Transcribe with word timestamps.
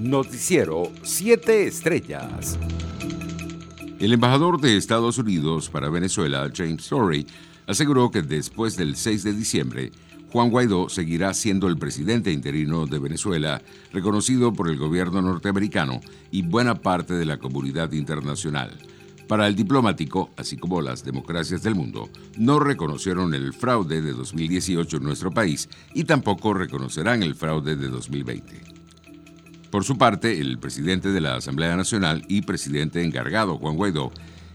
Noticiero 0.00 0.90
7 1.02 1.66
Estrellas. 1.66 2.58
El 3.98 4.14
embajador 4.14 4.58
de 4.58 4.78
Estados 4.78 5.18
Unidos 5.18 5.68
para 5.68 5.90
Venezuela, 5.90 6.50
James 6.54 6.84
Story, 6.84 7.26
aseguró 7.66 8.10
que 8.10 8.22
después 8.22 8.78
del 8.78 8.96
6 8.96 9.24
de 9.24 9.34
diciembre, 9.34 9.92
Juan 10.32 10.48
Guaidó 10.48 10.88
seguirá 10.88 11.34
siendo 11.34 11.68
el 11.68 11.76
presidente 11.76 12.32
interino 12.32 12.86
de 12.86 12.98
Venezuela, 12.98 13.60
reconocido 13.92 14.54
por 14.54 14.70
el 14.70 14.78
gobierno 14.78 15.20
norteamericano 15.20 16.00
y 16.30 16.44
buena 16.44 16.76
parte 16.76 17.12
de 17.12 17.26
la 17.26 17.36
comunidad 17.36 17.92
internacional. 17.92 18.70
Para 19.28 19.48
el 19.48 19.54
diplomático, 19.54 20.30
así 20.38 20.56
como 20.56 20.80
las 20.80 21.04
democracias 21.04 21.62
del 21.62 21.74
mundo, 21.74 22.08
no 22.38 22.58
reconocieron 22.58 23.34
el 23.34 23.52
fraude 23.52 24.00
de 24.00 24.14
2018 24.14 24.96
en 24.96 25.02
nuestro 25.02 25.30
país 25.30 25.68
y 25.92 26.04
tampoco 26.04 26.54
reconocerán 26.54 27.22
el 27.22 27.34
fraude 27.34 27.76
de 27.76 27.88
2020. 27.88 28.79
Por 29.70 29.84
su 29.84 29.96
parte, 29.96 30.40
el 30.40 30.58
presidente 30.58 31.10
de 31.10 31.20
la 31.20 31.36
Asamblea 31.36 31.76
Nacional 31.76 32.24
y 32.26 32.42
presidente 32.42 33.04
encargado, 33.04 33.56
Juan 33.56 33.76
Guaidó, 33.76 34.10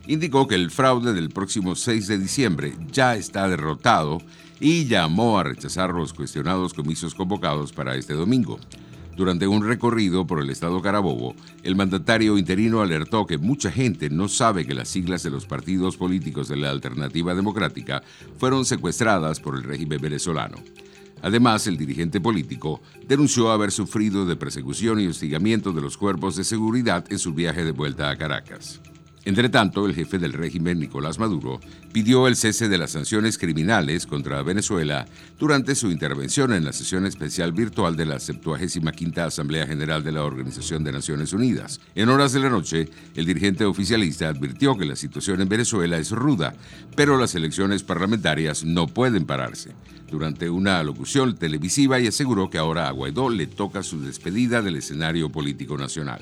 indicó 0.08 0.48
que 0.48 0.56
el 0.56 0.72
fraude 0.72 1.14
del 1.14 1.30
próximo 1.30 1.76
6 1.76 2.08
de 2.08 2.18
diciembre 2.18 2.74
ya 2.92 3.16
está 3.16 3.48
derrotado 3.48 4.20
y 4.60 4.86
llamó 4.86 5.40
a 5.40 5.44
rechazar 5.44 5.92
los 5.92 6.14
cuestionados 6.14 6.74
comicios 6.74 7.16
convocados 7.16 7.72
para 7.72 7.96
este 7.96 8.14
domingo. 8.14 8.60
Durante 9.16 9.48
un 9.48 9.66
recorrido 9.66 10.28
por 10.28 10.42
el 10.42 10.50
estado 10.50 10.82
Carabobo, 10.82 11.36
el 11.64 11.78
mandatario 11.78 12.38
interino 12.38 12.82
alertó 12.82 13.26
que 13.26 13.38
mucha 13.38 13.72
gente 13.72 14.10
no 14.10 14.28
sabe 14.28 14.66
que 14.66 14.74
las 14.74 14.90
siglas 14.90 15.24
de 15.24 15.30
los 15.30 15.46
partidos 15.46 15.96
políticos 15.96 16.50
de 16.50 16.58
la 16.58 16.70
Alternativa 16.70 17.34
Democrática 17.34 18.04
fueron 18.38 18.66
secuestradas 18.66 19.40
por 19.40 19.56
el 19.56 19.64
régimen 19.64 20.02
venezolano. 20.02 20.58
Además, 21.22 21.68
el 21.68 21.78
dirigente 21.78 22.22
político 22.22 22.82
denunció 23.08 23.52
haber 23.52 23.72
sufrido 23.72 24.26
de 24.26 24.36
persecución 24.36 25.00
y 25.00 25.08
hostigamiento 25.08 25.72
de 25.72 25.82
los 25.82 25.98
cuerpos 25.98 26.36
de 26.36 26.44
seguridad 26.44 27.06
en 27.10 27.20
su 27.20 27.34
viaje 27.34 27.64
de 27.64 27.72
vuelta 27.72 28.10
a 28.10 28.18
Caracas. 28.18 28.82
Entre 29.26 29.50
tanto, 29.50 29.88
el 29.88 29.96
jefe 29.96 30.20
del 30.20 30.34
régimen, 30.34 30.80
Nicolás 30.80 31.18
Maduro, 31.18 31.60
pidió 31.92 32.28
el 32.28 32.36
cese 32.36 32.70
de 32.70 32.78
las 32.78 32.92
sanciones 32.92 33.40
criminales 33.40 34.06
contra 34.06 34.44
Venezuela 34.44 35.08
durante 35.40 35.74
su 35.74 35.90
intervención 35.90 36.54
en 36.54 36.64
la 36.64 36.72
sesión 36.72 37.08
especial 37.08 37.52
virtual 37.52 37.96
de 37.96 38.06
la 38.06 38.20
75 38.20 39.22
Asamblea 39.22 39.66
General 39.66 40.04
de 40.04 40.12
la 40.12 40.24
Organización 40.24 40.84
de 40.84 40.92
Naciones 40.92 41.34
Unidas. 41.34 41.82
En 41.96 42.10
horas 42.10 42.34
de 42.34 42.40
la 42.40 42.52
noche, 42.52 42.88
el 43.16 43.26
dirigente 43.26 43.66
oficialista 43.66 44.30
advirtió 44.30 44.78
que 44.78 44.86
la 44.86 44.96
situación 44.96 45.42
en 45.42 45.50
Venezuela 45.50 45.98
es 45.98 46.12
ruda, 46.12 46.54
pero 46.96 47.18
las 47.18 47.34
elecciones 47.34 47.82
parlamentarias 47.82 48.64
no 48.64 48.86
pueden 48.86 49.26
pararse. 49.26 49.72
Durante 50.08 50.52
una 50.52 50.78
alocución 50.78 51.36
televisiva 51.36 52.00
y 52.00 52.06
aseguró 52.06 52.52
que 52.52 52.60
ahora 52.60 52.88
a 52.88 52.92
Guaidó 52.92 53.32
le 53.32 53.48
toca 53.48 53.82
su 53.82 54.00
despedida 54.02 54.62
del 54.62 54.76
escenario 54.76 55.32
político 55.32 55.80
nacional. 55.80 56.22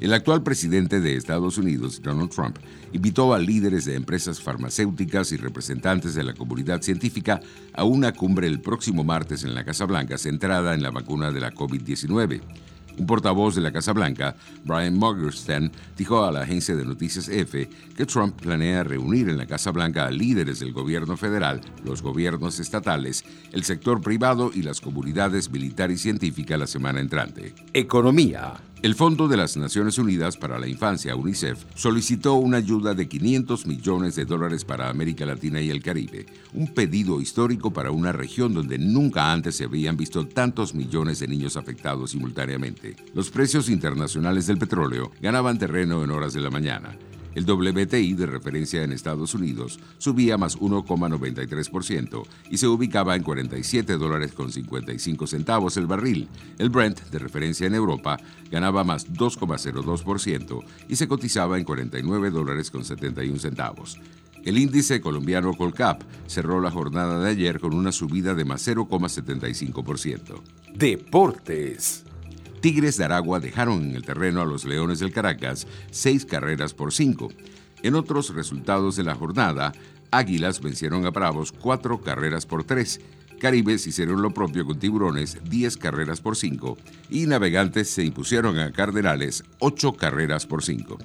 El 0.00 0.14
actual 0.14 0.42
presidente 0.42 1.00
de 1.00 1.16
Estados 1.16 1.58
Unidos, 1.58 2.00
Donald 2.02 2.30
Trump, 2.30 2.56
invitó 2.92 3.34
a 3.34 3.38
líderes 3.38 3.84
de 3.84 3.94
empresas 3.94 4.40
farmacéuticas 4.40 5.32
y 5.32 5.36
representantes 5.36 6.14
de 6.14 6.24
la 6.24 6.32
comunidad 6.32 6.80
científica 6.80 7.40
a 7.74 7.84
una 7.84 8.12
cumbre 8.12 8.46
el 8.46 8.60
próximo 8.60 9.04
martes 9.04 9.44
en 9.44 9.54
la 9.54 9.64
Casa 9.64 9.84
Blanca 9.84 10.16
centrada 10.16 10.74
en 10.74 10.82
la 10.82 10.90
vacuna 10.90 11.30
de 11.30 11.40
la 11.40 11.52
COVID-19. 11.52 12.40
Un 12.98 13.06
portavoz 13.06 13.54
de 13.54 13.60
la 13.60 13.72
Casa 13.72 13.92
Blanca, 13.92 14.36
Brian 14.64 14.94
Mugerstein, 14.94 15.70
dijo 15.96 16.24
a 16.24 16.32
la 16.32 16.42
agencia 16.42 16.76
de 16.76 16.84
noticias 16.84 17.28
EFE 17.28 17.68
que 17.96 18.06
Trump 18.06 18.40
planea 18.40 18.84
reunir 18.84 19.28
en 19.28 19.38
la 19.38 19.46
Casa 19.46 19.70
Blanca 19.70 20.06
a 20.06 20.10
líderes 20.10 20.60
del 20.60 20.72
gobierno 20.72 21.16
federal, 21.16 21.60
los 21.84 22.02
gobiernos 22.02 22.60
estatales, 22.60 23.24
el 23.52 23.64
sector 23.64 24.00
privado 24.00 24.50
y 24.52 24.62
las 24.62 24.80
comunidades 24.80 25.50
militar 25.50 25.90
y 25.90 25.98
científica 25.98 26.56
la 26.56 26.66
semana 26.66 27.00
entrante. 27.00 27.54
Economía. 27.72 28.71
El 28.82 28.96
Fondo 28.96 29.28
de 29.28 29.36
las 29.36 29.56
Naciones 29.56 29.96
Unidas 29.96 30.36
para 30.36 30.58
la 30.58 30.66
Infancia, 30.66 31.14
UNICEF, 31.14 31.66
solicitó 31.76 32.34
una 32.34 32.56
ayuda 32.56 32.94
de 32.94 33.06
500 33.06 33.64
millones 33.68 34.16
de 34.16 34.24
dólares 34.24 34.64
para 34.64 34.88
América 34.88 35.24
Latina 35.24 35.60
y 35.60 35.70
el 35.70 35.80
Caribe, 35.80 36.26
un 36.52 36.66
pedido 36.66 37.20
histórico 37.20 37.72
para 37.72 37.92
una 37.92 38.10
región 38.10 38.52
donde 38.52 38.78
nunca 38.78 39.32
antes 39.32 39.54
se 39.54 39.66
habían 39.66 39.96
visto 39.96 40.26
tantos 40.26 40.74
millones 40.74 41.20
de 41.20 41.28
niños 41.28 41.56
afectados 41.56 42.10
simultáneamente. 42.10 42.96
Los 43.14 43.30
precios 43.30 43.68
internacionales 43.68 44.48
del 44.48 44.58
petróleo 44.58 45.12
ganaban 45.20 45.60
terreno 45.60 46.02
en 46.02 46.10
horas 46.10 46.32
de 46.32 46.40
la 46.40 46.50
mañana. 46.50 46.98
El 47.34 47.44
WTI 47.44 48.14
de 48.14 48.26
referencia 48.26 48.82
en 48.82 48.92
Estados 48.92 49.34
Unidos 49.34 49.78
subía 49.98 50.36
más 50.36 50.58
1,93% 50.58 52.22
y 52.50 52.58
se 52.58 52.66
ubicaba 52.66 53.16
en 53.16 53.22
47 53.22 53.96
dólares 53.96 54.32
con 54.32 54.52
55 54.52 55.26
centavos 55.26 55.76
el 55.76 55.86
barril. 55.86 56.28
El 56.58 56.70
Brent 56.70 57.00
de 57.10 57.18
referencia 57.18 57.66
en 57.66 57.74
Europa 57.74 58.18
ganaba 58.50 58.84
más 58.84 59.10
2,02% 59.10 60.62
y 60.88 60.96
se 60.96 61.08
cotizaba 61.08 61.58
en 61.58 61.64
49 61.64 62.30
dólares 62.30 62.70
con 62.70 62.84
71 62.84 63.38
centavos. 63.38 63.98
El 64.44 64.58
índice 64.58 65.00
colombiano 65.00 65.54
Colcap 65.54 66.02
cerró 66.26 66.60
la 66.60 66.70
jornada 66.70 67.22
de 67.22 67.30
ayer 67.30 67.60
con 67.60 67.74
una 67.74 67.92
subida 67.92 68.34
de 68.34 68.44
más 68.44 68.66
0,75%. 68.66 70.42
Deportes. 70.74 72.04
Tigres 72.62 72.96
de 72.96 73.04
Aragua 73.04 73.40
dejaron 73.40 73.82
en 73.82 73.96
el 73.96 74.04
terreno 74.04 74.40
a 74.40 74.44
los 74.44 74.64
Leones 74.64 75.00
del 75.00 75.12
Caracas 75.12 75.66
seis 75.90 76.24
carreras 76.24 76.74
por 76.74 76.92
cinco. 76.92 77.28
En 77.82 77.96
otros 77.96 78.32
resultados 78.32 78.94
de 78.94 79.02
la 79.02 79.16
jornada, 79.16 79.72
Águilas 80.12 80.60
vencieron 80.60 81.04
a 81.04 81.10
Bravos 81.10 81.50
cuatro 81.50 82.00
carreras 82.00 82.46
por 82.46 82.62
tres. 82.62 83.00
Caribes 83.40 83.88
hicieron 83.88 84.22
lo 84.22 84.30
propio 84.30 84.64
con 84.64 84.78
Tiburones 84.78 85.38
10 85.42 85.76
carreras 85.76 86.20
por 86.20 86.36
cinco. 86.36 86.78
y 87.10 87.26
Navegantes 87.26 87.90
se 87.90 88.04
impusieron 88.04 88.56
a 88.60 88.70
Cardenales 88.70 89.42
8 89.58 89.94
carreras 89.94 90.46
por 90.46 90.62
cinco. 90.62 90.98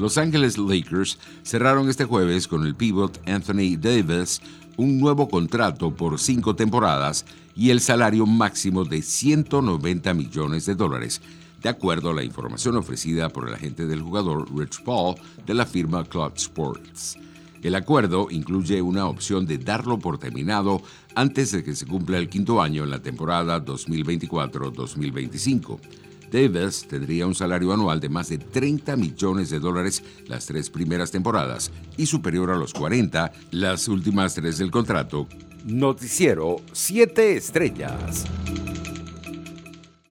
Los 0.00 0.16
Ángeles 0.16 0.56
Lakers 0.56 1.18
cerraron 1.42 1.90
este 1.90 2.06
jueves 2.06 2.48
con 2.48 2.64
el 2.64 2.74
pivot 2.74 3.20
Anthony 3.28 3.76
Davis 3.78 4.40
un 4.78 4.98
nuevo 4.98 5.28
contrato 5.28 5.94
por 5.94 6.18
cinco 6.18 6.56
temporadas 6.56 7.26
y 7.54 7.68
el 7.68 7.82
salario 7.82 8.24
máximo 8.24 8.86
de 8.86 9.02
190 9.02 10.14
millones 10.14 10.64
de 10.64 10.74
dólares, 10.74 11.20
de 11.62 11.68
acuerdo 11.68 12.08
a 12.08 12.14
la 12.14 12.24
información 12.24 12.76
ofrecida 12.76 13.28
por 13.28 13.46
el 13.46 13.52
agente 13.52 13.86
del 13.86 14.00
jugador 14.00 14.48
Rich 14.56 14.82
Paul 14.84 15.16
de 15.44 15.52
la 15.52 15.66
firma 15.66 16.02
Club 16.04 16.32
Sports. 16.36 17.18
El 17.62 17.74
acuerdo 17.74 18.28
incluye 18.30 18.80
una 18.80 19.06
opción 19.06 19.44
de 19.44 19.58
darlo 19.58 19.98
por 19.98 20.16
terminado 20.16 20.80
antes 21.14 21.52
de 21.52 21.62
que 21.62 21.76
se 21.76 21.84
cumpla 21.84 22.16
el 22.16 22.30
quinto 22.30 22.62
año 22.62 22.84
en 22.84 22.90
la 22.90 23.00
temporada 23.00 23.62
2024-2025. 23.62 25.78
Davis 26.30 26.86
tendría 26.88 27.26
un 27.26 27.34
salario 27.34 27.72
anual 27.72 28.00
de 28.00 28.08
más 28.08 28.28
de 28.28 28.38
30 28.38 28.96
millones 28.96 29.50
de 29.50 29.58
dólares 29.58 30.02
las 30.26 30.46
tres 30.46 30.70
primeras 30.70 31.10
temporadas 31.10 31.70
y 31.96 32.06
superior 32.06 32.50
a 32.50 32.56
los 32.56 32.72
40 32.72 33.32
las 33.50 33.88
últimas 33.88 34.34
tres 34.34 34.58
del 34.58 34.70
contrato. 34.70 35.26
Noticiero 35.64 36.56
7 36.72 37.36
Estrellas. 37.36 38.24